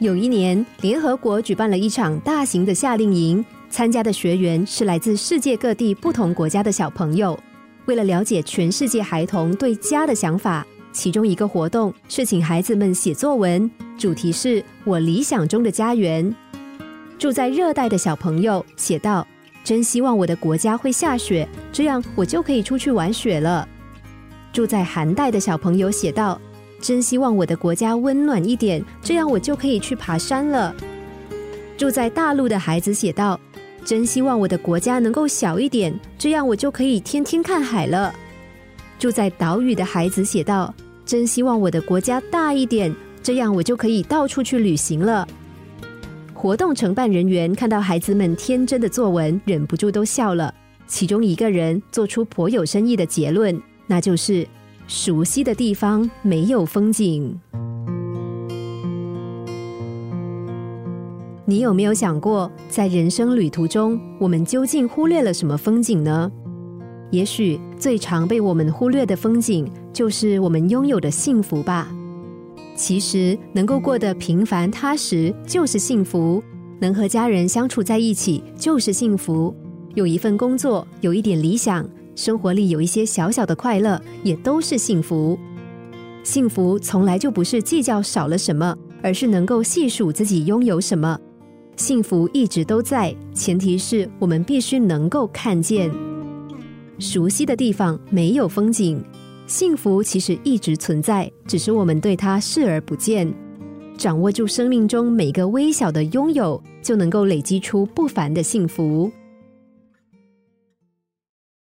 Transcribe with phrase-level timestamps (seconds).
[0.00, 7.38] 有一年，联合国举办了一场大型的夏令营，参加的学员是来自世界各地不同国家的小朋友。
[7.84, 16.34] 为了了解全世界孩童对家的想法，其中一个活动是请孩子们写作文，主题是我理想中的家园。
[17.18, 19.26] 住在热带的小朋友写道
[19.62, 23.68] ：“真希望我的国家会下雪，这样我就可以出去玩雪了。”
[24.50, 26.40] 住在寒带的小朋友写道。
[26.80, 30.74] 真希望我的国家温暖一点，这样我就可以去爬山了。
[31.76, 33.38] 住在大陆的孩子写道
[33.84, 38.12] ：“真希望我的国家能够小一点，这样我就可以天天看海了。”
[38.98, 45.26] 住在岛屿的孩子写道：“真希望我的国家大一点，这样我就可以到处去旅行了。”
[46.32, 50.54] 活动承办人员看到孩子们天真的作文，忍不住都笑了。
[50.86, 54.46] 其中一个人做出颇有深意的结论，那就是。
[54.92, 57.38] 熟悉的地方没有风景，
[61.44, 66.28] 你有没有想过，在人生旅途中，我们究竟忽略了什么风景呢？
[67.12, 71.86] 也许最常被我们忽略的风景，就是我们拥有的幸福吧。
[72.74, 76.42] 其实，能够过得平凡踏实就是幸福，
[76.80, 79.54] 能和家人相处在一起就是幸福，
[79.94, 81.88] 有一份工作，有一点理想。
[82.14, 85.38] 生活里有一些小小的快乐，也都是幸福。
[86.22, 91.18] 幸福从来就不是计较少了什么，而是能够细数自己拥有什么。
[91.76, 95.90] 幸福一直都在，前提是我们必须能够看见。
[96.98, 99.02] 熟悉的地方没有风景，
[99.46, 103.32] 幸福其实一直存在，只是我们对它视而不见。
[103.96, 109.10] 掌握住生命中每个微小的拥有，就能够累积出不凡的幸福。